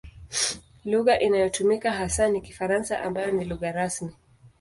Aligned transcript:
Lugha 0.85 1.19
inayotumika 1.19 1.91
hasa 1.91 2.29
ni 2.29 2.41
Kifaransa 2.41 2.99
ambayo 3.03 3.31
ni 3.31 3.45
lugha 3.45 3.71
rasmi. 3.71 4.13